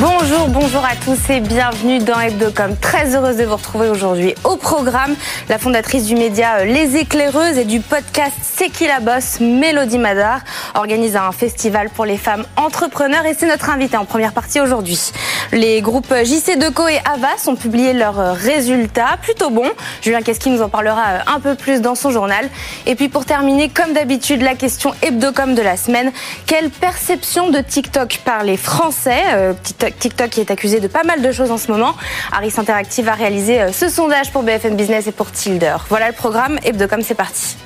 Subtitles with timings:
[0.00, 2.74] Bonjour, bonjour à tous et bienvenue dans Hebdocom.
[2.80, 5.14] Très heureuse de vous retrouver aujourd'hui au programme.
[5.50, 10.40] La fondatrice du média Les Éclaireuses et du podcast C'est qui la bosse, Mélodie Madar,
[10.74, 15.12] organise un festival pour les femmes entrepreneurs et c'est notre invité en première partie aujourd'hui.
[15.52, 19.70] Les groupes JC Deco et Avas ont publié leurs résultats, plutôt bons.
[20.00, 22.48] Julien Keski nous en parlera un peu plus dans son journal.
[22.86, 26.10] Et puis pour terminer, comme d'habitude, la question Hebdocom de la semaine.
[26.46, 29.52] Quelle perception de TikTok par les Français euh,
[29.98, 31.94] qui est accusé de pas mal de choses en ce moment.
[32.32, 35.76] Harris Interactive a réalisé euh, ce sondage pour BFM Business et pour Tilder.
[35.88, 36.58] Voilà le programme.
[36.64, 37.56] Hebdocom, c'est parti.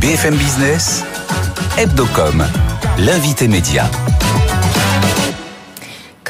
[0.00, 1.04] BFM Business,
[1.76, 2.44] Hebdocom,
[2.98, 3.84] l'invité média.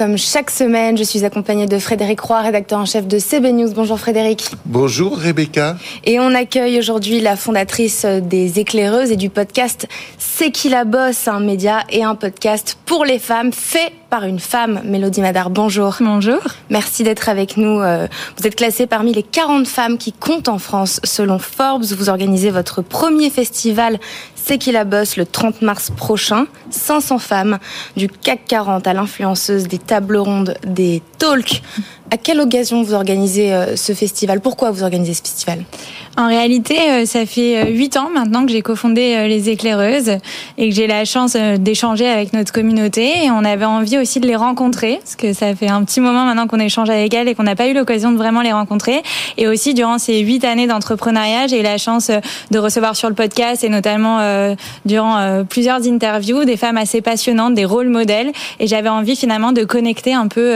[0.01, 3.71] Comme chaque semaine, je suis accompagnée de Frédéric Roy, rédacteur en chef de CB News.
[3.75, 4.51] Bonjour Frédéric.
[4.65, 5.77] Bonjour Rebecca.
[6.05, 9.89] Et on accueille aujourd'hui la fondatrice des éclaireuses et du podcast
[10.43, 13.53] C'est qui la bosse, un média et un podcast pour les femmes.
[13.53, 15.51] Fait par une femme, Mélodie Madar.
[15.51, 15.97] Bonjour.
[16.01, 16.41] Bonjour.
[16.69, 17.81] Merci d'être avec nous.
[17.81, 21.85] Euh, vous êtes classée parmi les 40 femmes qui comptent en France selon Forbes.
[21.85, 23.99] Vous organisez votre premier festival
[24.45, 26.47] c'est qui la bosse le 30 mars prochain.
[26.71, 27.59] 500 femmes
[27.97, 31.63] du CAC 40 à l'influenceuse des tables rondes, des talks.
[32.13, 34.41] À quelle occasion vous organisez euh, ce festival?
[34.41, 35.65] Pourquoi vous organisez ce festival?
[36.17, 40.19] En réalité, euh, ça fait euh, huit ans maintenant que j'ai cofondé les éclaireuses
[40.59, 43.25] et que j'ai la chance d'échanger avec notre communauté.
[43.25, 46.25] Et on avait envie aussi de les rencontrer, parce que ça fait un petit moment
[46.25, 49.03] maintenant qu'on échange avec elles et qu'on n'a pas eu l'occasion de vraiment les rencontrer.
[49.37, 52.11] Et aussi, durant ces huit années d'entrepreneuriat, j'ai eu la chance
[52.51, 54.19] de recevoir sur le podcast et notamment
[54.85, 58.33] durant plusieurs interviews des femmes assez passionnantes, des rôles modèles.
[58.59, 60.55] Et j'avais envie finalement de connecter un peu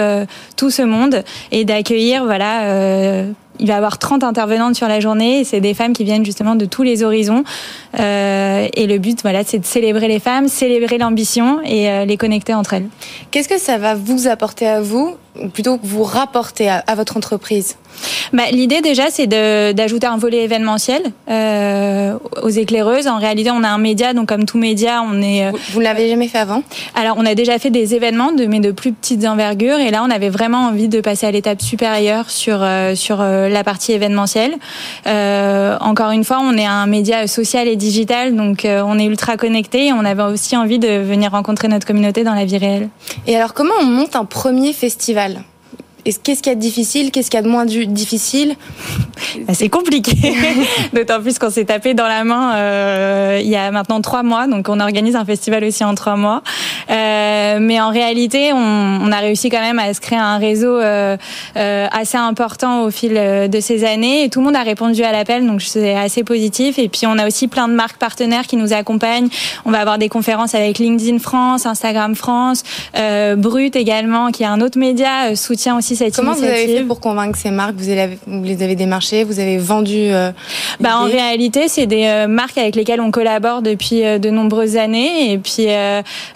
[0.57, 5.01] tout ce monde et d'accueillir voilà euh, il va y avoir 30 intervenantes sur la
[5.01, 5.45] journée.
[5.45, 7.45] C'est des femmes qui viennent justement de tous les horizons.
[7.99, 12.17] Euh, et le but, voilà, c'est de célébrer les femmes, célébrer l'ambition et euh, les
[12.17, 12.89] connecter entre elles.
[13.31, 15.17] Qu'est-ce que ça va vous apporter à vous,
[15.53, 17.77] plutôt que vous rapporter à, à votre entreprise?
[18.33, 23.07] Bah, L'idée déjà, c'est d'ajouter un volet événementiel euh, aux éclaireuses.
[23.07, 25.51] En réalité, on a un média, donc comme tout média, on est...
[25.71, 26.63] Vous, ne l'avez jamais fait avant?
[26.95, 29.79] Alors, on a déjà fait des événements, de, mais de plus petites envergures.
[29.79, 33.93] Et là, on avait vraiment envie de passer à l'étape supérieure sur, sur la partie
[33.93, 34.55] événementielle.
[35.07, 39.37] Euh, encore une fois, on est un média social et digital, donc on est ultra
[39.37, 39.93] connecté.
[39.93, 42.89] On avait aussi envie de venir rencontrer notre communauté dans la vie réelle.
[43.27, 45.43] Et alors, comment on monte un premier festival?
[46.05, 48.57] Qu'est-ce qu'il y a de difficile Qu'est-ce qu'il y a de moins difficile
[49.47, 50.35] bah, C'est compliqué,
[50.93, 54.47] d'autant plus qu'on s'est tapé dans la main euh, il y a maintenant trois mois,
[54.47, 56.43] donc on organise un festival aussi en trois mois.
[56.91, 60.79] Euh, mais en réalité, on, on, a réussi quand même à se créer un réseau
[60.79, 61.17] euh,
[61.57, 64.25] euh assez important au fil euh, de ces années.
[64.25, 66.79] Et tout le monde a répondu à l'appel, donc c'est assez positif.
[66.79, 69.29] Et puis on a aussi plein de marques partenaires qui nous accompagnent.
[69.65, 72.63] On va avoir des conférences avec LinkedIn France, Instagram France,
[72.97, 77.01] euh, Brut également, qui est un autre média, soutient aussi Comment vous avez fait pour
[77.01, 77.75] convaincre ces marques?
[77.77, 80.31] Vous, les avez démarchées, vous avez vendu euh,
[80.81, 84.77] bah, En réalité, c'est des euh, marques avec lesquelles on collabore depuis euh, de nombreuses
[84.77, 85.33] années.
[85.33, 85.67] Et puis,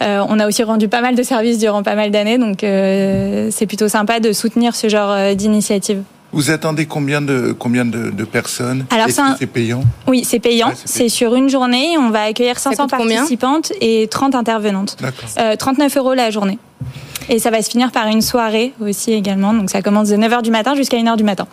[0.01, 2.39] on a aussi rendu pas mal de services durant pas mal d'années.
[2.39, 6.03] Donc, c'est plutôt sympa de soutenir ce genre d'initiative.
[6.33, 8.85] Vous attendez combien de combien de, personnes?
[8.91, 9.09] Alors
[9.39, 9.83] c'est payant?
[10.07, 10.73] Oui, c'est payant.
[10.85, 11.97] c'est sur une journée.
[11.99, 14.97] On va accueillir 500 participantes et 30 intervenantes.
[15.39, 16.59] Euh, 39 euros la journée.
[17.29, 19.53] Et ça va se finir par une soirée aussi également.
[19.53, 21.47] Donc ça commence de 9h du matin jusqu'à 1h du matin.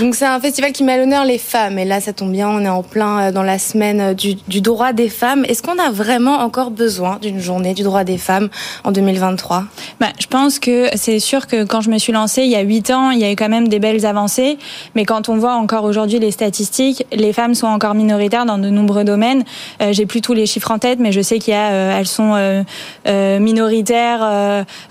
[0.00, 1.78] Donc c'est un festival qui met à l'honneur les femmes.
[1.78, 4.34] Et là, ça tombe bien, on est en plein euh, dans la semaine euh, du,
[4.48, 5.44] du droit des femmes.
[5.48, 8.48] Est-ce qu'on a vraiment encore besoin d'une journée du droit des femmes
[8.84, 9.64] en 2023
[10.00, 12.60] bah, Je pense que c'est sûr que quand je me suis lancée il y a
[12.60, 14.58] 8 ans, il y a eu quand même des belles avancées.
[14.94, 18.70] Mais quand on voit encore aujourd'hui les statistiques, les femmes sont encore minoritaires dans de
[18.70, 19.44] nombreux domaines.
[19.82, 21.98] Euh, J'ai plus tous les chiffres en tête, mais je sais qu'il y a, euh,
[21.98, 24.22] elles sont euh, minoritaires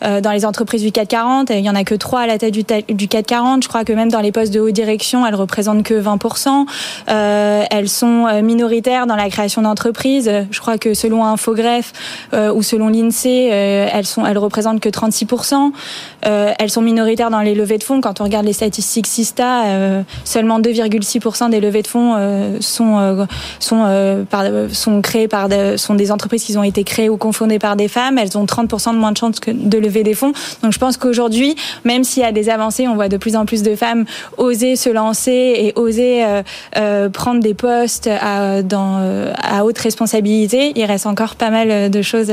[0.01, 1.49] dans les entreprises du 440.
[1.51, 3.63] Il y en a que trois à la tête du, du 440.
[3.63, 6.65] Je crois que même dans les postes de haute direction, elles représentent que 20%.
[7.09, 10.31] Euh, elles sont minoritaires dans la création d'entreprises.
[10.51, 11.93] Je crois que selon Infogreffe
[12.33, 15.71] ou selon l'INSEE, elles sont, elles représentent que 36%.
[16.23, 18.01] elles sont minoritaires dans les levées de fonds.
[18.01, 19.63] Quand on regarde les statistiques Sista,
[20.23, 22.15] seulement 2,6% des levées de fonds
[22.59, 23.27] sont
[23.59, 25.47] sont créées par
[25.77, 28.17] sont des entreprises qui ont été créées ou confondées par des femmes.
[28.17, 30.33] Elles ont 30% de moins de chances de lever des fonds.
[30.63, 33.45] Donc je pense qu'aujourd'hui, même s'il y a des avancées, on voit de plus en
[33.45, 34.05] plus de femmes
[34.37, 36.23] oser se lancer et oser
[37.13, 38.99] prendre des postes à, dans,
[39.41, 40.73] à haute responsabilité.
[40.75, 42.31] Il reste encore pas mal de choses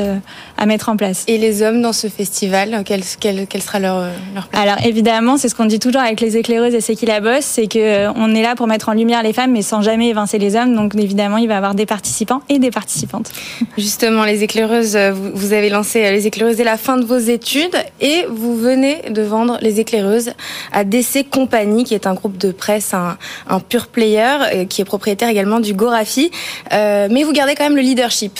[0.58, 1.24] à mettre en place.
[1.28, 5.36] Et les hommes dans ce festival, quelle, quelle, quelle sera leur, leur place Alors évidemment,
[5.36, 8.08] c'est ce qu'on dit toujours avec les éclaireuses et c'est qui la bosse, c'est que
[8.16, 10.74] on est là pour mettre en lumière les femmes, mais sans jamais évincer les hommes.
[10.74, 13.30] Donc évidemment, il va y avoir des participants et des participantes.
[13.76, 14.96] Justement, les éclaireuses,
[15.34, 19.22] vous avez lancé les éclaireuses dès la fin de vos études et vous venez de
[19.22, 20.32] vendre les éclaireuses
[20.72, 23.16] à DC Company, qui est un groupe de presse, un,
[23.48, 26.30] un player, qui est propriétaire également du Gorafi.
[26.72, 28.38] Euh, mais vous gardez quand même le leadership.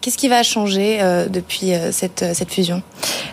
[0.00, 2.80] Qu'est-ce qui va changer euh, depuis euh, cette, euh, cette fusion?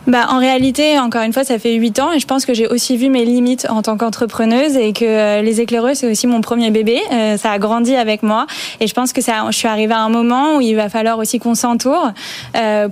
[0.05, 2.67] Bah, En réalité, encore une fois, ça fait huit ans et je pense que j'ai
[2.67, 6.71] aussi vu mes limites en tant qu'entrepreneuse et que les éclaireuses, c'est aussi mon premier
[6.71, 6.99] bébé.
[7.37, 8.47] ça a grandi avec moi
[8.79, 11.17] et je pense que ça, je suis arrivée à un moment où il va falloir
[11.19, 12.11] aussi qu'on s'entoure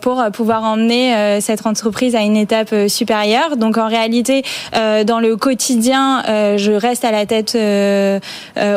[0.02, 3.56] pour pouvoir emmener cette entreprise à une étape supérieure.
[3.56, 4.44] Donc en réalité,
[4.74, 6.24] dans le quotidien,
[6.58, 7.58] je reste à la tête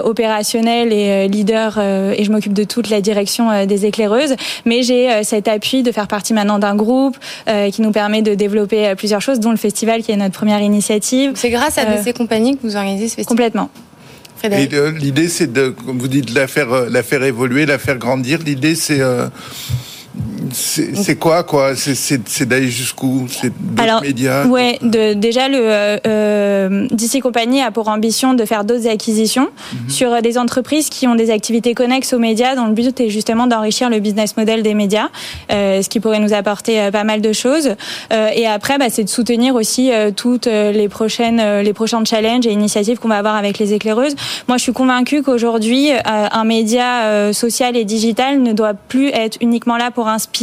[0.05, 4.37] opérationnelle et leader et je m'occupe de toute la direction des éclaireuses.
[4.65, 7.17] Mais j'ai euh, cet appui de faire partie maintenant d'un groupe
[7.49, 10.35] euh, qui nous permet de développer euh, plusieurs choses, dont le festival qui est notre
[10.35, 11.33] première initiative.
[11.35, 13.71] C'est grâce à ces compagnies que vous organisez ce festival Complètement.
[14.99, 18.39] L'idée, c'est de, comme vous dites, la faire, la faire évoluer, la faire grandir.
[18.45, 19.01] L'idée, c'est
[20.53, 21.75] c'est quoi, quoi?
[21.77, 23.27] C'est d'aller jusqu'où?
[23.29, 24.47] C'est d'autres médias?
[24.47, 29.49] Ouais, de, déjà, le euh, euh DC Compagnie a pour ambition de faire d'autres acquisitions
[29.73, 29.91] mhm.
[29.91, 33.47] sur des entreprises qui ont des activités connexes aux médias, dont le but est justement
[33.47, 35.09] d'enrichir le business model des médias,
[35.53, 37.75] euh, ce qui pourrait nous apporter euh, pas mal de choses.
[38.13, 42.47] Euh, et après, bah, c'est de soutenir aussi euh, toutes les prochaines, les prochains challenges
[42.47, 44.15] et initiatives qu'on va avoir avec les éclaireuses.
[44.47, 49.77] Moi, je suis convaincue qu'aujourd'hui, un média social et digital ne doit plus être uniquement
[49.77, 50.38] là pour inspirer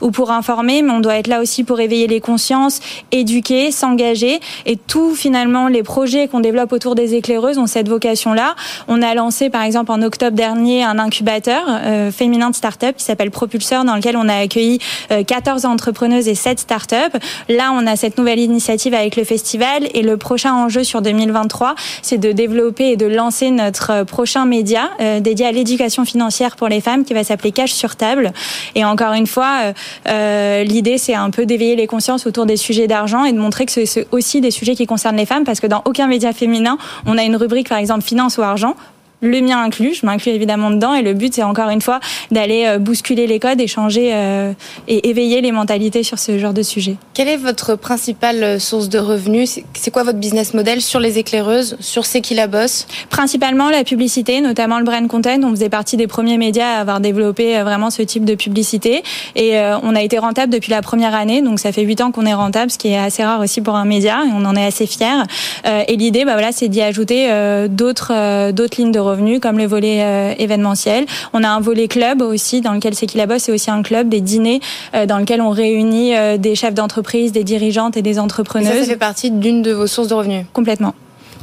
[0.00, 2.80] ou pour informer, mais on doit être là aussi pour éveiller les consciences,
[3.12, 4.40] éduquer, s'engager.
[4.66, 8.54] Et tout finalement, les projets qu'on développe autour des éclaireuses ont cette vocation-là.
[8.86, 13.04] On a lancé par exemple en octobre dernier un incubateur euh, féminin de start-up qui
[13.04, 14.78] s'appelle Propulseur, dans lequel on a accueilli
[15.26, 17.16] 14 euh, entrepreneuses et 7 start-up.
[17.48, 21.74] Là, on a cette nouvelle initiative avec le festival et le prochain enjeu sur 2023,
[22.02, 26.68] c'est de développer et de lancer notre prochain média euh, dédié à l'éducation financière pour
[26.68, 28.32] les femmes qui va s'appeler Cash sur table.
[28.74, 29.72] Et encore fois, euh,
[30.08, 33.66] euh, l'idée, c'est un peu d'éveiller les consciences autour des sujets d'argent et de montrer
[33.66, 36.78] que c'est aussi des sujets qui concernent les femmes, parce que dans aucun média féminin,
[37.06, 38.74] on a une rubrique, par exemple, finance ou argent
[39.20, 42.00] le mien inclus, je m'inclus évidemment dedans et le but c'est encore une fois
[42.30, 44.52] d'aller euh, bousculer les codes, échanger euh,
[44.86, 46.96] et éveiller les mentalités sur ce genre de sujet.
[47.14, 49.60] Quelle est votre principale euh, source de revenus?
[49.74, 53.82] C'est quoi votre business model sur les éclaireuses, sur C'est qui la bosse Principalement la
[53.82, 55.40] publicité, notamment le brand content.
[55.42, 59.02] On faisait partie des premiers médias à avoir développé vraiment ce type de publicité
[59.34, 62.26] et on a été rentable depuis la première année, donc ça fait huit ans qu'on
[62.26, 64.64] est rentable, ce qui est assez rare aussi pour un média et on en est
[64.64, 65.22] assez fiers.
[65.64, 67.28] Et l'idée, bah voilà, c'est d'y ajouter
[67.68, 71.06] d'autres d'autres lignes de revenus, comme le volet euh, événementiel.
[71.32, 73.82] On a un volet club aussi, dans lequel c'est qui la bosse, c'est aussi un
[73.82, 74.60] club, des dîners
[74.94, 78.68] euh, dans lequel on réunit euh, des chefs d'entreprise, des dirigeantes et des entrepreneuses.
[78.68, 80.44] ça, ça fait partie d'une de vos sources de revenus?
[80.52, 80.94] Complètement.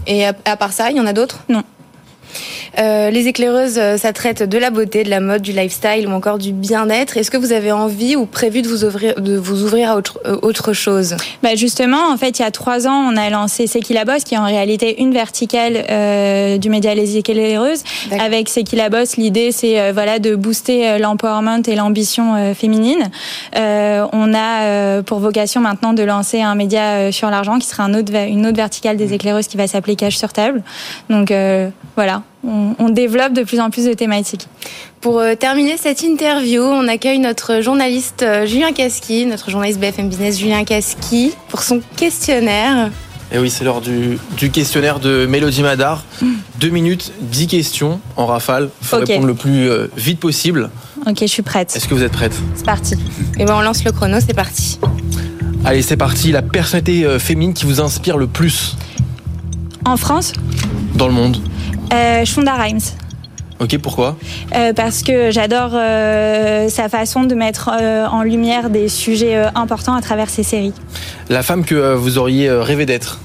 [0.07, 1.39] Et à part ça, il y en a d'autres?
[1.49, 1.63] Non.
[2.79, 6.11] Euh, les éclaireuses, euh, ça traite de la beauté, de la mode, du lifestyle ou
[6.11, 7.17] encore du bien-être.
[7.17, 10.19] Est-ce que vous avez envie ou prévu de vous ouvrir, de vous ouvrir à autre,
[10.25, 11.15] euh, autre chose?
[11.41, 14.05] Bah Justement, en fait, il y a trois ans, on a lancé C'est qui la
[14.05, 17.83] bosse, qui est en réalité une verticale euh, du média Les éclaireuses.
[18.19, 23.09] Avec C'est qui la bosse, l'idée, c'est voilà de booster l'empowerment et l'ambition féminine.
[23.53, 28.13] on a pour vocation maintenant de lancer un média sur l'argent qui sera un autre,
[28.15, 29.13] une autre verticale des mmh.
[29.13, 30.61] éclaireuses qui va s'appeler Cash sur table.
[31.09, 31.33] Donc
[31.95, 34.47] voilà, on, développe de plus en plus de thématiques.
[35.01, 40.09] Pour euh, terminer cette interview, on accueille notre journaliste euh, Julien Casqui, notre journaliste BFM
[40.09, 42.91] Business Julien Casqui, pour son questionnaire.
[43.31, 44.19] Et oui, c'est l'heure du,
[44.51, 46.03] questionnaire de Mélodie Madar.
[46.21, 46.33] Mm.
[46.59, 48.69] Deux minutes, dix questions en rafale.
[48.81, 50.69] Il faut répondre le plus euh, vite possible.
[51.07, 51.75] Ok, je suis prête.
[51.75, 52.33] Est-ce que vous êtes prête?
[52.55, 52.93] C'est parti.
[52.93, 52.97] Et
[53.39, 54.79] eh ben on lance le chrono, c'est parti.
[55.65, 56.31] Allez, c'est parti.
[56.31, 58.77] La personnalité féminine qui vous inspire le plus?
[59.83, 60.33] En France?
[60.93, 61.37] Dans le monde
[61.93, 62.79] euh, Shonda Rhimes.
[63.59, 64.17] Ok, pourquoi?
[64.53, 70.01] Euh, Parce que j'adore euh, sa façon de mettre en lumière des sujets importants à
[70.01, 70.73] travers ses séries.
[71.29, 73.19] La femme que vous auriez rêvé d'être?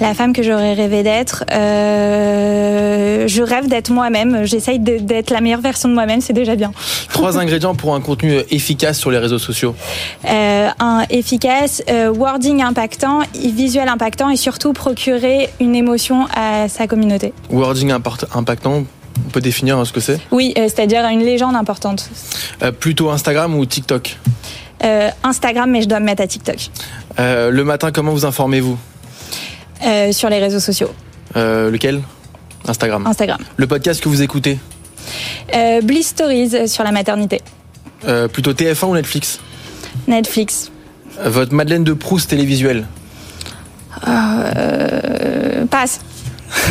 [0.00, 1.44] La femme que j'aurais rêvé d'être.
[1.50, 4.44] je rêve d'être moi-même.
[4.44, 6.20] J'essaye d'être la meilleure version de moi-même.
[6.20, 6.72] C'est déjà bien.
[7.12, 9.74] Trois ingrédients pour un contenu efficace sur les réseaux sociaux.
[10.24, 11.82] un efficace,
[12.14, 17.32] wording impactant, visuel impactant et surtout procurer une émotion à sa communauté.
[17.50, 18.84] Wording impactant.
[19.26, 20.18] On peut définir ce que c'est?
[20.32, 22.10] Oui, c'est-à-dire une légende importante.
[22.80, 24.18] plutôt Instagram ou TikTok?
[25.22, 26.56] Instagram, mais je dois me mettre à TikTok.
[27.18, 28.76] le matin, comment vous informez-vous?
[30.12, 30.90] Sur les réseaux sociaux.
[31.34, 32.02] lequel?
[32.66, 33.06] Instagram.
[33.06, 33.38] Instagram.
[33.56, 34.58] Le podcast que vous écoutez?
[35.82, 37.40] Bliss Stories sur la maternité.
[38.32, 39.40] plutôt TF1 ou Netflix?
[40.06, 40.70] Netflix.
[41.22, 42.86] Votre Madeleine de Proust télévisuelle?
[44.08, 46.00] Euh, Passe.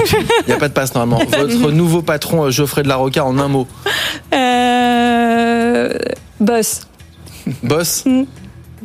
[0.08, 1.24] Il n'y a pas de passe normalement.
[1.38, 3.67] Votre nouveau patron Geoffrey de la Roca en un mot
[4.34, 5.89] euh,
[6.39, 6.88] Boss.
[7.63, 8.03] Boss?
[8.05, 8.24] Mm.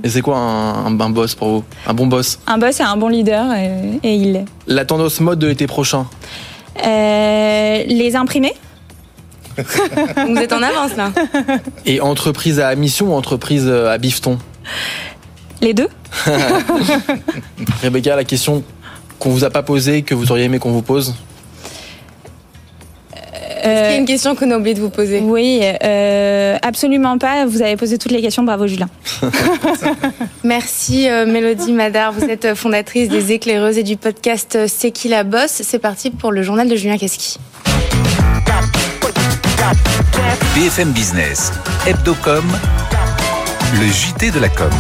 [0.05, 3.09] Et c'est quoi un, boss pour vous Un bon boss Un boss, c'est un bon
[3.09, 4.45] leader et, et il l'est.
[4.67, 6.07] La tendance mode de l'été prochain
[6.85, 8.55] euh, Les imprimés
[9.59, 11.11] Vous êtes en avance là.
[11.85, 14.38] Et entreprise à mission ou entreprise à bifton
[15.61, 15.88] Les deux.
[17.83, 18.62] Rebecca, la question
[19.19, 21.17] qu'on vous a pas posée, que vous auriez aimé qu'on vous pose
[23.62, 25.21] Est-ce qu'il y a une question qu'on a oublié de vous poser?
[25.21, 27.47] Oui, euh, absolument pas.
[27.47, 28.43] Vous avez posé toutes les questions.
[28.43, 28.88] Bravo, Julien.
[30.45, 32.12] Merci, euh, Mélodie Madar.
[32.12, 35.62] Vous êtes fondatrice des éclaireuses et du podcast C'est qui la bosse?
[35.65, 37.38] C'est parti pour le journal de Julien Casqui.
[40.55, 41.53] BFM Business,
[41.87, 42.45] Hebdocom,
[43.75, 44.71] le JT de la com.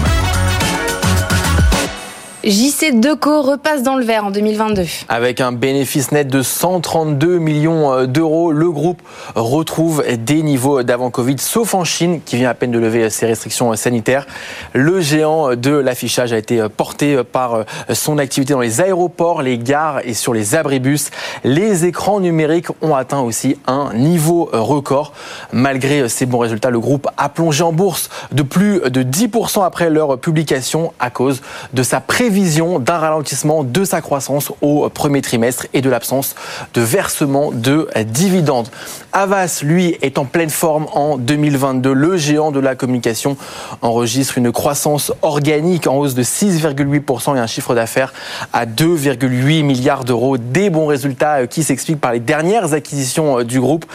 [2.44, 4.84] JC Deco repasse dans le vert en 2022.
[5.08, 9.02] Avec un bénéfice net de 132 millions euh, d'euros, le groupe
[9.34, 13.26] retrouve des niveaux d'avant Covid, sauf en Chine, qui vient à peine de lever ses
[13.26, 14.24] restrictions sanitaires.
[14.72, 20.00] Le géant de l'affichage a été porté par son activité dans les aéroports, les gares
[20.04, 21.10] et sur les abribus.
[21.42, 25.12] Les écrans numériques ont atteint aussi un niveau record.
[25.52, 29.90] Malgré ces bons résultats, le groupe a plongé en bourse de plus de 10% après
[29.90, 31.42] leur publication à cause
[31.72, 36.34] de sa prévision d'un ralentissement de sa croissance au premier trimestre et de l'absence
[36.74, 38.68] de versement de dividendes.
[39.14, 41.90] Avas, lui, est en pleine forme en 2022.
[41.94, 43.38] Le géant de la communication
[43.80, 48.12] enregistre une croissance organique en hausse de 6,8% et un chiffre d'affaires
[48.52, 50.36] à 2,8 milliards d'euros.
[50.36, 53.86] Des bons résultats qui s'expliquent par les dernières acquisitions du groupe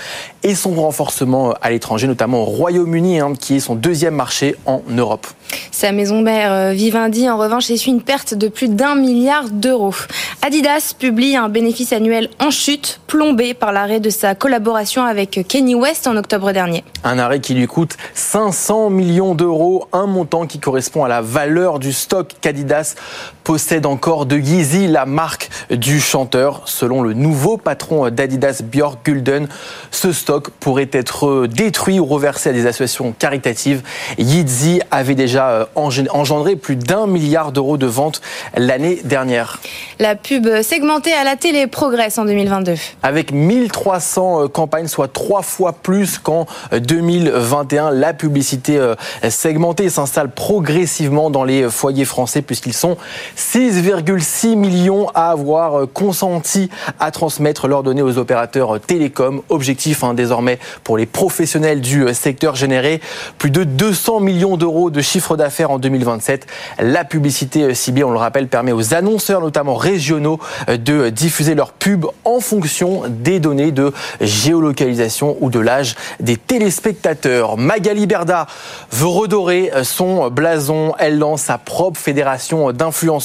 [0.41, 4.81] et son renforcement à l'étranger, notamment au Royaume-Uni, hein, qui est son deuxième marché en
[4.89, 5.27] Europe.
[5.71, 9.93] Sa maison mère euh, Vivendi, en revanche, essuie une perte de plus d'un milliard d'euros.
[10.41, 15.75] Adidas publie un bénéfice annuel en chute, plombé par l'arrêt de sa collaboration avec Kenny
[15.75, 16.83] West en octobre dernier.
[17.03, 21.79] Un arrêt qui lui coûte 500 millions d'euros, un montant qui correspond à la valeur
[21.79, 22.95] du stock qu'Adidas
[23.43, 26.61] possède encore de Yeezy, la marque du chanteur.
[26.65, 29.47] Selon le nouveau patron d'Adidas, Björk Gulden,
[29.91, 33.81] ce stock pourrait être détruit ou reversé à des associations caritatives.
[34.17, 38.21] Yeezy avait déjà euh, engendré plus d'un milliard d'euros de ventes
[38.55, 39.59] l'année dernière.
[39.99, 42.75] La pub segmentée à la télé progresse en 2022.
[43.01, 48.95] Avec 1300 euh, campagnes, soit trois fois plus qu'en 2021, la publicité euh,
[49.29, 52.97] segmentée s'installe progressivement dans les foyers français puisqu'ils sont
[53.37, 59.41] 6,6 millions à avoir consenti à transmettre leurs données aux opérateurs télécoms.
[59.49, 63.01] Objectif hein, désormais pour les professionnels du secteur généré
[63.37, 66.45] plus de 200 millions d'euros de chiffre d'affaires en 2027.
[66.79, 72.05] La publicité ciblée, on le rappelle, permet aux annonceurs, notamment régionaux, de diffuser leurs pubs
[72.25, 77.57] en fonction des données de géolocalisation ou de l'âge des téléspectateurs.
[77.57, 78.47] Magali Berda
[78.91, 80.93] veut redorer son blason.
[80.99, 83.22] Elle lance sa propre fédération d'influenceurs.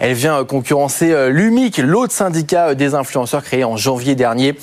[0.00, 4.54] Elle vient concurrencer l'UMIC, l'autre syndicat des influenceurs créé en janvier dernier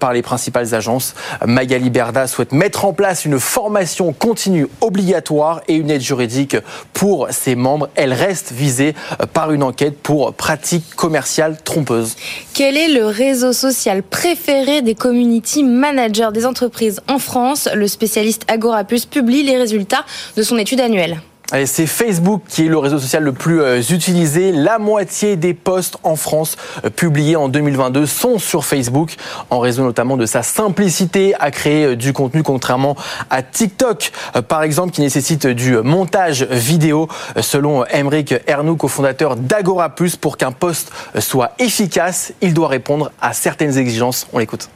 [0.00, 1.14] par les principales agences.
[1.44, 6.56] Magali Berda souhaite mettre en place une formation continue obligatoire et une aide juridique
[6.92, 7.88] pour ses membres.
[7.94, 8.94] Elle reste visée
[9.32, 12.16] par une enquête pour pratiques commerciales trompeuses.
[12.54, 17.68] Quel est le réseau social préféré des community managers des entreprises en France?
[17.74, 20.04] Le spécialiste Agorapus publie les résultats
[20.36, 21.20] de son étude annuelle.
[21.64, 24.50] C'est Facebook qui est le réseau social le plus euh, utilisé.
[24.50, 29.14] La moitié des posts en France euh, publiés en 2022 sont sur Facebook,
[29.50, 32.96] en raison notamment de sa simplicité à créer euh, du contenu, contrairement
[33.30, 34.10] à TikTok,
[34.48, 37.08] par exemple, qui nécessite du montage vidéo.
[37.40, 43.32] Selon Emeric Ernoux, cofondateur d'Agora Plus, pour qu'un post soit efficace, il doit répondre à
[43.32, 44.26] certaines exigences.
[44.32, 44.68] On l'écoute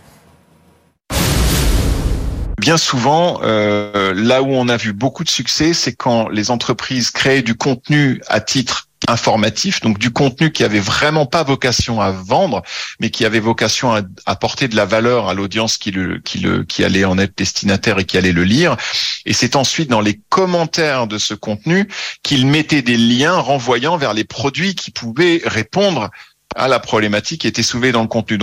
[2.60, 7.10] bien souvent, euh, là où on a vu beaucoup de succès, c'est quand les entreprises
[7.10, 12.10] créent du contenu à titre informatif, donc du contenu qui avait vraiment pas vocation à
[12.10, 12.62] vendre,
[13.00, 16.64] mais qui avait vocation à apporter de la valeur à l'audience qui le, qui le,
[16.64, 18.76] qui allait en être destinataire et qui allait le lire.
[19.24, 21.88] Et c'est ensuite dans les commentaires de ce contenu
[22.22, 26.10] qu'ils mettaient des liens renvoyant vers les produits qui pouvaient répondre
[26.54, 28.38] à la problématique qui était soulevée dans le contenu.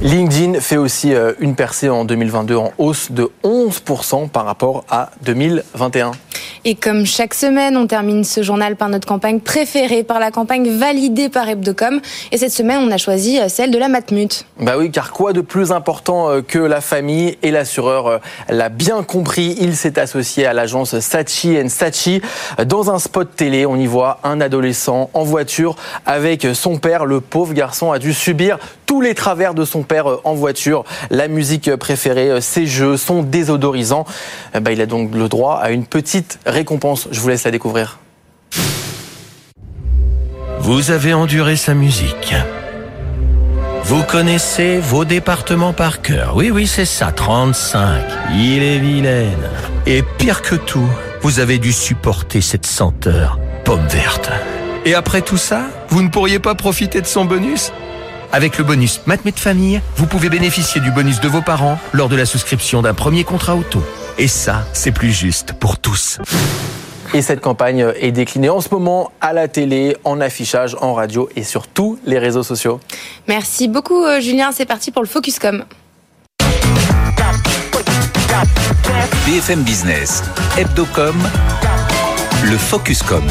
[0.00, 5.10] LinkedIn fait aussi euh, une percée en 2022 en hausse de 11% par rapport à
[5.22, 6.12] 2021.
[6.64, 10.68] Et comme chaque semaine, on termine ce journal par notre campagne préférée, par la campagne
[10.68, 12.00] validée par Hebdocom.
[12.32, 14.44] Et cette semaine, on a choisi euh, celle de la Matmut.
[14.60, 18.18] Bah oui, car quoi de plus important euh, que la famille Et l'assureur euh,
[18.48, 19.56] l'a bien compris.
[19.60, 22.20] Il s'est associé à l'agence Sachi Sachi.
[22.66, 25.76] Dans un spot télé, on y voit un adolescent en voiture
[26.06, 27.06] avec son père.
[27.06, 30.84] Le pauvre garçon a dû subir tous les travers de son père en voiture.
[31.10, 34.04] La musique préférée, ses jeux, son désodorisant.
[34.54, 37.08] Bah, il a donc le droit à une petite récompense.
[37.10, 37.98] Je vous laisse la découvrir.
[40.60, 42.34] Vous avez enduré sa musique.
[43.84, 46.36] Vous connaissez vos départements par cœur.
[46.36, 48.02] Oui, oui, c'est ça, 35.
[48.34, 49.48] Il est vilaine.
[49.86, 50.88] Et pire que tout,
[51.22, 54.30] vous avez dû supporter cette senteur pomme verte.
[54.84, 57.72] Et après tout ça, vous ne pourriez pas profiter de son bonus?
[58.32, 62.16] Avec le bonus Matmet Famille, vous pouvez bénéficier du bonus de vos parents lors de
[62.16, 63.82] la souscription d'un premier contrat auto.
[64.20, 66.18] Et ça, c'est plus juste pour tous.
[67.14, 71.28] Et cette campagne est déclinée en ce moment à la télé, en affichage, en radio
[71.36, 72.80] et sur tous les réseaux sociaux.
[73.28, 75.64] Merci beaucoup euh, Julien, c'est parti pour le Focuscom.
[79.24, 80.24] BFM Business,
[80.58, 81.16] Hebdocom,
[82.42, 83.22] le Focuscom.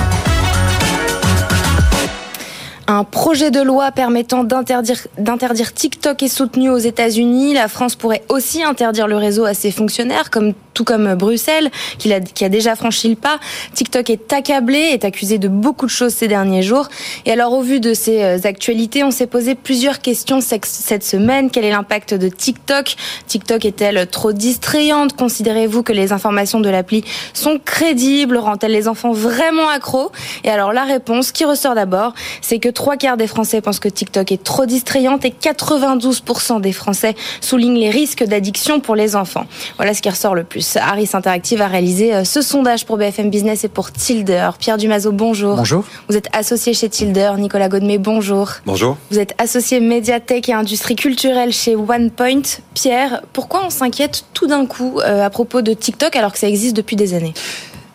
[2.89, 7.53] Un projet de loi permettant d'interdire TikTok est soutenu aux États-Unis.
[7.53, 12.13] La France pourrait aussi interdire le réseau à ses fonctionnaires, comme tout comme Bruxelles, qui
[12.13, 13.39] a, déjà franchi le pas.
[13.73, 16.87] TikTok est accablé, est accusé de beaucoup de choses ces derniers jours.
[17.25, 21.49] Et alors, au vu de ces euh, actualités, on s'est posé plusieurs questions cette semaine.
[21.49, 22.95] Quel est l'impact de TikTok?
[23.25, 25.15] TikTok est-elle trop distrayante?
[25.15, 27.03] Considérez-vous que les informations de l'appli
[27.33, 28.37] sont crédibles?
[28.37, 30.11] Rend-elle les enfants vraiment accros?
[30.43, 33.89] Et alors, la réponse qui ressort d'abord, c'est que trois quarts des Français pensent que
[33.89, 39.47] TikTok est trop distrayante et 92% des Français soulignent les risques d'addiction pour les enfants.
[39.77, 40.66] Voilà ce qui ressort le plus.
[40.75, 44.49] Harris Interactive a réalisé euh, ce sondage pour BFM Business et pour Tilder.
[44.59, 45.55] Pierre Dumazo, bonjour.
[45.55, 45.85] Bonjour.
[46.09, 47.31] Vous êtes associé chez Tilder.
[47.37, 48.51] Nicolas Godemé, bonjour.
[48.65, 48.97] Bonjour.
[49.11, 52.41] Vous êtes associé médiathèque et industrie culturelle chez OnePoint.
[52.73, 56.47] Pierre, pourquoi on s'inquiète tout d'un coup euh, à propos de TikTok alors que ça
[56.47, 57.33] existe depuis des années?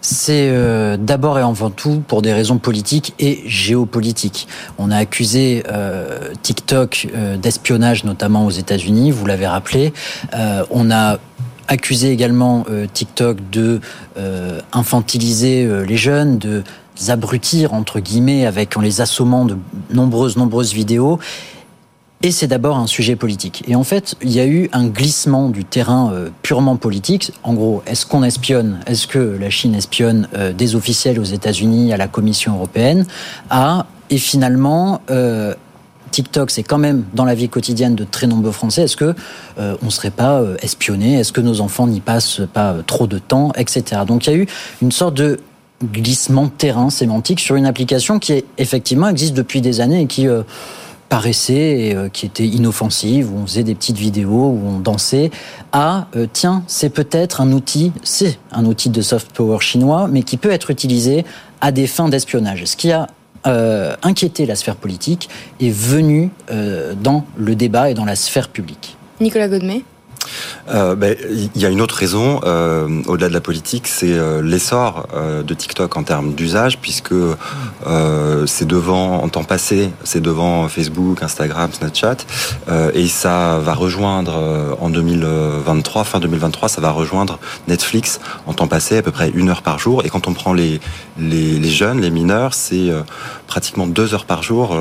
[0.00, 4.48] C'est euh, d'abord et avant tout pour des raisons politiques et géopolitiques.
[4.78, 5.62] On a accusé
[6.42, 7.06] TikTok
[7.38, 9.92] d'espionnage, notamment aux États-Unis, vous l'avez rappelé.
[10.70, 11.18] on a
[11.68, 13.80] accusé également euh, TikTok de
[14.16, 16.62] euh, infantiliser euh, les jeunes, de
[17.08, 19.56] abrutir entre guillemets avec en les assommant de
[19.92, 21.18] nombreuses nombreuses vidéos.
[22.24, 23.64] Et c'est d'abord un sujet politique.
[23.66, 27.32] Et en fait, il y a eu un glissement du terrain purement politique.
[27.42, 28.78] En gros, est-ce qu'on espionne?
[28.86, 33.06] Est-ce que la Chine espionne des officiels aux États-Unis, à la Commission européenne?
[33.50, 35.00] À et finalement,
[36.12, 38.82] TikTok, c'est quand même dans la vie quotidienne de très nombreux Français.
[38.82, 39.14] Est-ce que
[39.58, 41.18] euh, on serait pas euh, espionné?
[41.18, 44.02] Est-ce que nos enfants n'y passent pas euh, trop de temps, etc.
[44.06, 44.46] Donc il y a eu
[44.80, 45.40] une sorte de
[45.82, 50.28] glissement de terrain sémantique sur une application qui effectivement existe depuis des années et qui
[51.08, 55.32] paraissait et qui était inoffensive, où on faisait des petites vidéos, où on dansait,
[55.72, 60.36] à tiens, c'est peut-être un outil, c'est un outil de soft power chinois, mais qui
[60.36, 61.24] peut être utilisé
[61.60, 62.64] à des fins d'espionnage.
[62.64, 63.08] Ce qui a
[63.46, 65.28] euh, inquiéter la sphère politique
[65.60, 68.96] est venu euh, dans le débat et dans la sphère publique.
[69.20, 69.48] Nicolas
[70.70, 74.40] Euh, ben, il y a une autre raison, euh, au-delà de la politique, c'est euh,
[74.42, 75.08] l'essor
[75.44, 77.14] de TikTok en termes d'usage, puisque
[78.46, 82.16] c'est devant, en temps passé, c'est devant Facebook, Instagram, Snapchat,
[82.94, 88.98] et ça va rejoindre en 2023, fin 2023, ça va rejoindre Netflix en temps passé,
[88.98, 90.04] à peu près une heure par jour.
[90.04, 90.80] Et quand on prend les,
[91.18, 92.90] les, jeunes, les mineurs, c'est
[93.46, 94.76] pratiquement deux heures par jour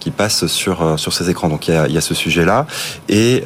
[0.00, 1.48] qui passent sur, sur ces écrans.
[1.48, 2.66] Donc il y a, y a ce sujet-là.
[3.08, 3.44] Et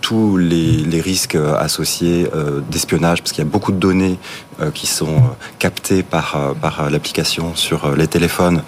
[0.00, 4.18] tous les les, risques euh, associés euh, d'espionnage, parce qu'il y a beaucoup de données
[4.60, 5.22] euh, qui sont
[5.58, 8.62] captées par, par l'application sur les téléphones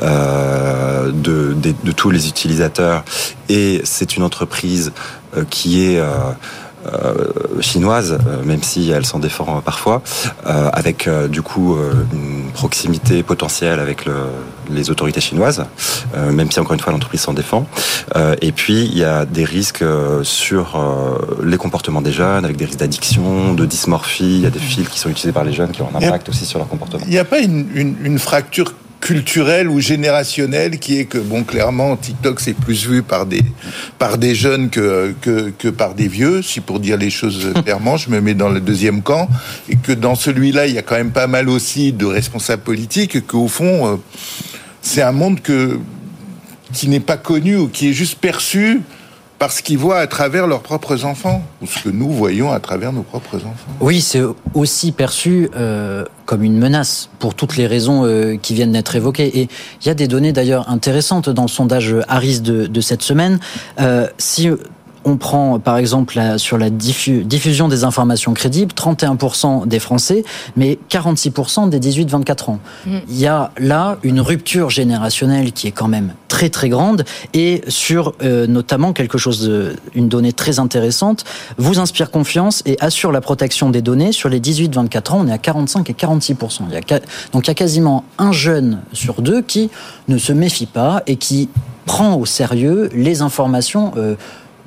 [0.00, 3.04] de, de, tous les utilisateurs.
[3.48, 4.92] Et c'est une entreprise
[5.50, 6.02] qui est
[7.60, 10.02] chinoise, euh, même si elle s'en défend parfois,
[10.46, 11.76] euh, avec du coup
[12.12, 14.14] une proximité potentielle avec le,
[14.70, 15.64] les autorités chinoises,
[16.16, 17.66] même si encore une fois l'entreprise s'en défend.
[18.40, 19.84] et puis il y a des risques
[20.22, 20.78] sur
[21.42, 24.36] les comportements des jeunes, avec des risques d'addiction, de dysmorphie.
[24.36, 26.28] Il y a des fils qui sont utilisés par les jeunes qui ont un impact
[26.28, 27.04] aussi sur leur comportement.
[27.06, 31.44] Il n'y a pas une, une, une fracture culturel ou générationnel qui est que bon
[31.44, 33.42] clairement TikTok c'est plus vu par des
[33.98, 37.96] par des jeunes que, que, que par des vieux si pour dire les choses clairement
[37.96, 39.28] je me mets dans le deuxième camp
[39.68, 43.26] et que dans celui-là il y a quand même pas mal aussi de responsables politiques
[43.26, 43.96] qu'au fond euh,
[44.80, 45.78] c'est un monde que
[46.72, 48.80] qui n'est pas connu ou qui est juste perçu
[49.38, 52.92] parce qu'ils voient à travers leurs propres enfants, ou ce que nous voyons à travers
[52.92, 53.72] nos propres enfants.
[53.80, 54.22] Oui, c'est
[54.54, 59.40] aussi perçu euh, comme une menace pour toutes les raisons euh, qui viennent d'être évoquées.
[59.40, 59.48] Et
[59.82, 63.38] il y a des données d'ailleurs intéressantes dans le sondage Harris de, cette semaine.
[63.80, 64.48] Euh, si
[65.06, 70.24] on prend par exemple sur la diffusion des informations crédibles, 31% des Français,
[70.56, 72.58] mais 46% des 18-24 ans.
[72.84, 72.96] Mm.
[73.08, 77.62] Il y a là une rupture générationnelle qui est quand même très très grande et
[77.68, 81.24] sur euh, notamment quelque chose, de, une donnée très intéressante,
[81.56, 84.10] vous inspire confiance et assure la protection des données.
[84.10, 86.62] Sur les 18-24 ans, on est à 45 et 46%.
[86.68, 87.00] Il y a,
[87.32, 89.70] donc il y a quasiment un jeune sur deux qui
[90.08, 91.48] ne se méfie pas et qui
[91.84, 93.92] prend au sérieux les informations.
[93.96, 94.16] Euh,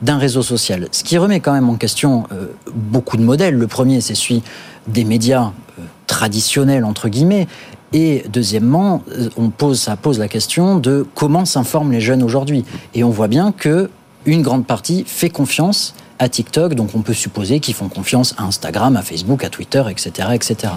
[0.02, 0.88] d'un réseau social.
[0.92, 3.56] Ce qui remet quand même en question euh, beaucoup de modèles.
[3.56, 4.44] Le premier, c'est celui
[4.88, 7.48] des médias euh, traditionnels, entre guillemets.
[7.92, 12.64] Et deuxièmement, euh, on pose, ça pose la question de comment s'informent les jeunes aujourd'hui.
[12.94, 13.90] Et on voit bien que
[14.26, 18.44] une grande partie fait confiance à TikTok, donc on peut supposer qu'ils font confiance à
[18.44, 20.74] Instagram, à Facebook, à Twitter, etc., etc.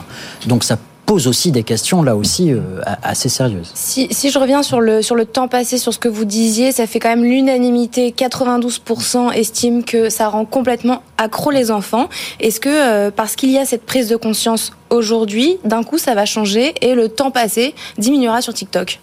[0.46, 0.78] Donc ça
[1.12, 2.60] pose aussi des questions là aussi euh,
[3.02, 3.70] assez sérieuses.
[3.74, 6.72] Si, si, je reviens sur le, sur le temps passé, sur ce que vous disiez,
[6.72, 8.14] ça fait quand même l'unanimité.
[8.16, 12.08] 92% estiment que ça rend complètement accro les enfants.
[12.40, 16.14] Est-ce que euh, parce qu'il y a cette prise de conscience aujourd'hui, d'un coup ça
[16.14, 18.98] va changer et le temps passé diminuera sur TikTok?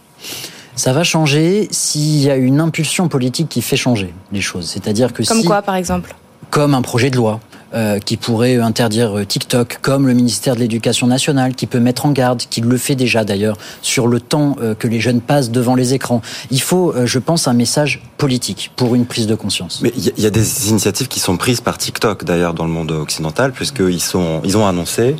[0.75, 4.65] Ça va changer s'il y a une impulsion politique qui fait changer les choses.
[4.65, 6.15] C'est-à-dire que Comme quoi, par exemple?
[6.49, 7.39] Comme un projet de loi
[7.73, 12.07] euh, qui pourrait interdire euh, TikTok, comme le ministère de l'Éducation nationale, qui peut mettre
[12.07, 15.51] en garde, qui le fait déjà d'ailleurs, sur le temps euh, que les jeunes passent
[15.51, 16.21] devant les écrans.
[16.49, 19.81] Il faut, je pense, un message politique pour une prise de conscience.
[19.83, 22.91] Mais il y, a des initiatives qui sont prises par TikTok d'ailleurs dans le monde
[22.91, 25.15] occidental, puisqu'ils sont, ils ont annoncé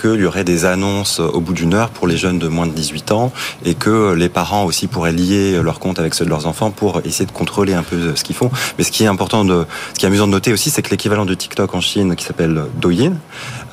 [0.00, 2.72] qu'il y aurait des annonces au bout d'une heure pour les jeunes de moins de
[2.72, 3.32] 18 ans
[3.64, 7.00] et que les parents aussi pourraient lier leur compte avec ceux de leurs enfants pour
[7.04, 8.50] essayer de contrôler un peu ce qu'ils font.
[8.78, 11.24] Mais ce qui est important ce qui est amusant de noter aussi, c'est que l'équivalent
[11.24, 13.14] de TikTok en Chine qui s'appelle Douyin,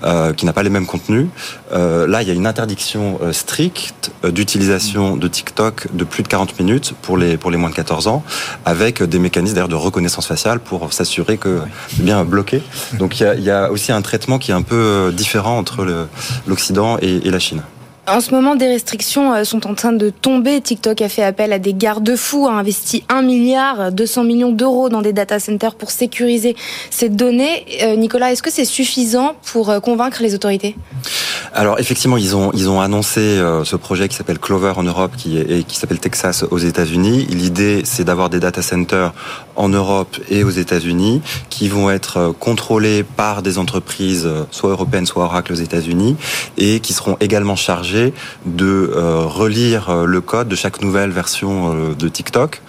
[0.04, 1.28] euh, qui n'a pas les mêmes contenus.
[1.74, 6.28] Euh, là, il y a une interdiction euh, stricte d'utilisation de TikTok de plus de
[6.28, 8.24] 40 minutes pour les pour les moins de 14 ans,
[8.66, 12.62] avec des mécanismes d'ailleurs de reconnaissance faciale pour s'assurer que c'est bien bloqué.
[12.94, 15.58] Donc il y a, il y a aussi un traitement qui est un peu différent
[15.58, 16.08] entre
[16.48, 17.62] l'Occident et, et la Chine.
[18.08, 20.60] En ce moment, des restrictions euh, sont en train de tomber.
[20.60, 25.04] TikTok a fait appel à des garde-fous, a investi 1 milliard 200 millions d'euros dans
[25.04, 26.56] des data centers pour sécuriser
[26.90, 27.66] ces données.
[27.84, 30.76] Euh, Nicolas, est-ce que c'est suffisant pour euh, convaincre les autorités?
[31.54, 35.38] Alors effectivement, ils ont ils ont annoncé ce projet qui s'appelle Clover en Europe, qui
[35.38, 37.26] est et qui s'appelle Texas aux États-Unis.
[37.30, 39.14] L'idée, c'est d'avoir des data centers
[39.56, 45.26] en Europe et aux États-Unis qui vont être contrôlés par des entreprises soit européennes, soit
[45.26, 46.16] Oracle aux États-Unis
[46.58, 48.14] et qui seront également chargés
[48.46, 52.62] de euh, relire euh, le code de chaque nouvelle version euh, de TikTok.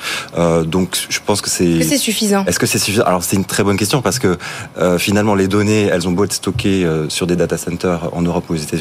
[0.65, 1.67] donc, je pense que c'est.
[1.67, 2.45] Est-ce que c'est suffisant?
[2.47, 3.05] Est-ce que c'est suffisant?
[3.05, 4.37] Alors, c'est une très bonne question parce que
[4.99, 8.55] finalement, les données, elles ont beau être stockées sur des data centers en Europe ou
[8.55, 8.72] aux États-Unis,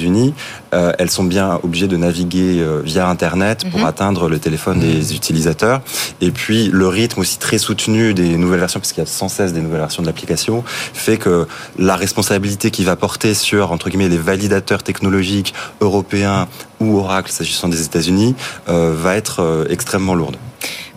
[0.72, 3.86] elles sont bien obligées de naviguer via Internet pour mhm.
[3.86, 5.16] atteindre le téléphone des mhm.
[5.16, 5.82] utilisateurs.
[6.22, 9.30] Et puis, le rythme aussi très soutenu des nouvelles versions, parce qu'il y a sans
[9.30, 13.90] cesse des nouvelles versions de l'application, fait que la responsabilité qui va porter sur entre
[13.90, 16.48] guillemets les validateurs technologiques européens
[16.80, 18.36] ou Oracle, s'agissant des États-Unis,
[18.70, 20.38] euh, va être euh, extrêmement lourde.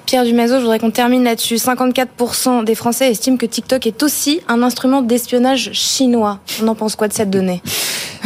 [0.07, 1.57] Pierre Dumazo, je voudrais qu'on termine là-dessus.
[1.57, 6.41] 54% des Français estiment que TikTok est aussi un instrument d'espionnage chinois.
[6.63, 7.63] On en pense quoi de cette donnée?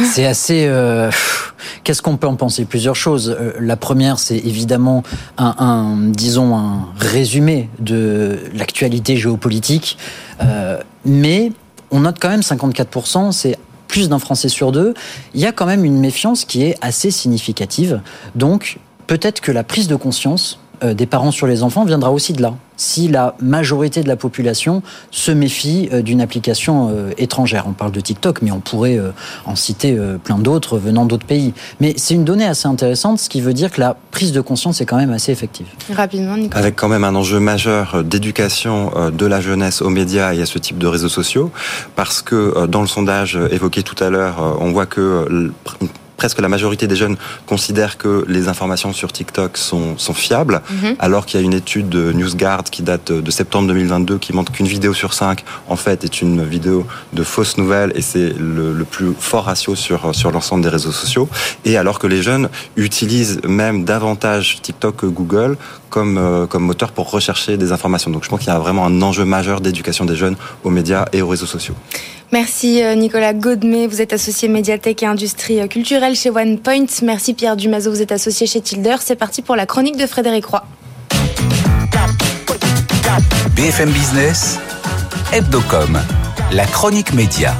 [0.03, 0.65] C'est assez.
[0.67, 1.11] Euh,
[1.83, 2.65] qu'est-ce qu'on peut en penser?
[2.65, 3.35] Plusieurs choses.
[3.59, 5.03] la première, c'est évidemment
[5.37, 9.97] un, disons, un résumé de l'actualité géopolitique.
[11.05, 11.51] mais
[11.91, 14.93] on note quand même 54%, c'est plus d'un Français sur deux,
[15.33, 18.01] il y a quand même une méfiance qui est assez significative.
[18.35, 22.33] Donc, peut-être que la prise de conscience euh, des parents sur les enfants viendra aussi
[22.33, 27.65] de là si la majorité de la population se méfie euh, d'une application euh, étrangère.
[27.67, 28.99] On parle de TikTok, mais on pourrait
[29.45, 31.53] en citer plein d'autres venant d'autres pays.
[31.81, 34.79] Mais c'est une donnée assez intéressante, ce qui veut dire que la prise de conscience
[34.79, 35.67] est quand même assez effective.
[35.93, 36.59] Rapidement, Nicolas.
[36.59, 40.59] Avec quand même un enjeu majeur d'éducation de la jeunesse aux médias et à ce
[40.59, 41.51] type de réseaux sociaux,
[41.95, 45.51] parce que dans le sondage évoqué tout à l'heure, on voit que
[46.19, 47.15] presque la majorité des jeunes
[47.47, 50.95] considèrent que les informations sur TikTok sont, sont fiables, mhm.
[50.99, 54.51] alors qu'il y a une étude de NewsGuard qui date de septembre 2022 qui montre
[54.51, 58.73] qu'une vidéo sur cinq, en fait, est une vidéo de fausses nouvelles et c'est le,
[58.73, 61.29] le, plus fort ratio sur, sur l'ensemble des réseaux sociaux.
[61.63, 65.55] Et alors que les jeunes utilisent même davantage TikTok que Google
[65.89, 68.11] comme, euh, comme moteur pour rechercher des informations.
[68.11, 71.05] Donc je pense qu'il y a vraiment un enjeu majeur d'éducation des jeunes aux médias
[71.13, 71.75] et aux réseaux sociaux.
[72.31, 76.85] Merci euh, Nicolas Godmet, vous êtes associé médiathèque et industrie euh, culturelle chez OnePoint.
[77.01, 78.97] Merci Pierre Dumazo, vous êtes associé chez Tilder.
[78.99, 80.63] C'est parti pour la chronique de Frédéric Roy.
[83.55, 84.59] BFM Business,
[85.33, 85.99] Hebdocom,
[86.51, 87.55] la chronique média.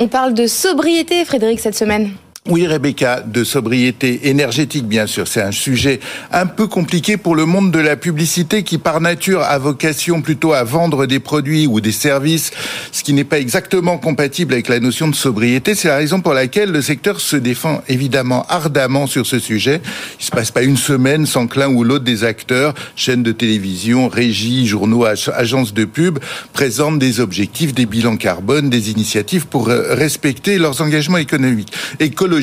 [0.00, 2.12] On parle de sobriété, Frédéric, cette semaine.
[2.46, 5.28] Oui, Rebecca, de sobriété énergétique, bien sûr.
[5.28, 6.00] C'est un sujet
[6.32, 10.54] un peu compliqué pour le monde de la publicité qui, par nature, a vocation plutôt
[10.54, 12.52] à vendre des produits ou des services,
[12.90, 15.74] ce qui n'est pas exactement compatible avec la notion de sobriété.
[15.74, 19.82] C'est la raison pour laquelle le secteur se défend évidemment ardemment sur ce sujet.
[20.18, 23.32] Il se passe pas une semaine sans que l'un ou l'autre des acteurs, chaînes de
[23.32, 26.18] télévision, régies, journaux, agences de pub,
[26.54, 32.37] présentent des objectifs, des bilans carbone, des initiatives pour euh, respecter leurs engagements économiques, écologiques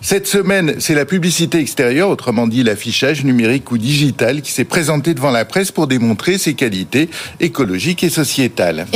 [0.00, 5.14] Cette semaine, c'est la publicité extérieure, autrement dit l'affichage numérique ou digital, qui s'est présenté
[5.14, 7.08] devant la presse pour démontrer ses qualités
[7.40, 8.86] écologiques et sociétales.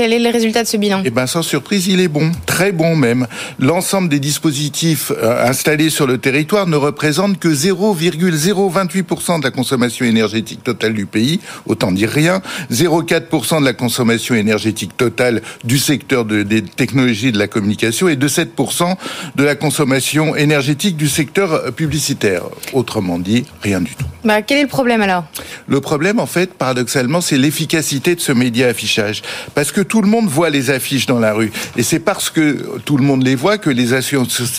[0.00, 1.02] Quel est le résultat de ce bilan?
[1.04, 3.26] Eh bien, sans surprise, il est bon, très bon même.
[3.58, 10.06] L'ensemble des dispositifs euh, installés sur le territoire ne représente que 0,028% de la consommation
[10.06, 12.40] énergétique totale du pays, autant dire rien.
[12.72, 18.26] 0,4% de la consommation énergétique totale du secteur des technologies de la communication et de
[18.26, 18.96] 7%
[19.36, 22.44] de la consommation énergétique du secteur publicitaire.
[22.72, 24.06] Autrement dit, rien du tout.
[24.24, 25.24] Bah, quel est le problème alors?
[25.66, 29.22] Le problème, en fait, paradoxalement, c'est l'efficacité de ce média affichage.
[29.54, 31.50] Parce que tout le monde voit les affiches dans la rue.
[31.76, 33.88] Et c'est parce que tout le monde les voit que les,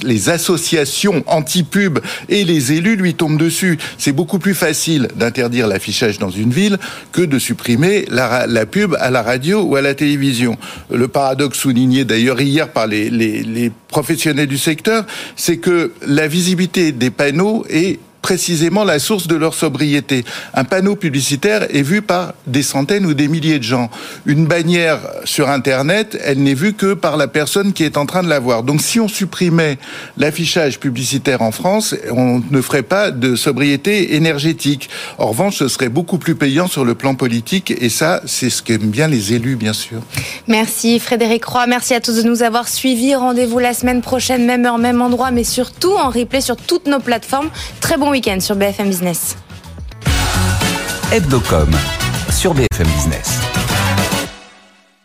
[0.04, 3.80] les associations anti-pub et les élus lui tombent dessus.
[3.98, 6.78] C'est beaucoup plus facile d'interdire l'affichage dans une ville
[7.13, 10.58] que de supprimer la, la, pub à la radio ou à la télévision.
[10.94, 15.06] Le paradoxe souligné d'ailleurs hier par les, les, les professionnels du secteur,
[15.38, 20.26] c'est que la visibilité des panneaux est précisément la source de leur sobriété.
[20.54, 23.90] Un panneau publicitaire est vu par des centaines ou des milliers de gens.
[24.26, 28.24] Une bannière sur Internet, elle n'est vue que par la personne qui est en train
[28.24, 28.64] de la voir.
[28.64, 29.78] Donc si on supprimait
[30.18, 34.90] l'affichage publicitaire en France, on ne ferait pas de sobriété énergétique.
[35.18, 38.62] En revanche, ce serait beaucoup plus payant sur le plan politique et ça, c'est ce
[38.62, 40.00] qu'aiment bien les élus, bien sûr.
[40.48, 43.16] Merci Frédéric Roy, merci à tous de nous avoir suivis.
[43.16, 47.00] Rendez-vous la semaine prochaine, même heure, même endroit, mais surtout en replay sur toutes nos
[47.00, 47.50] plateformes.
[47.80, 49.38] Très bon week-end sur BFM Business.
[51.13, 51.69] Hebdocom
[52.30, 53.61] sur BFM Business.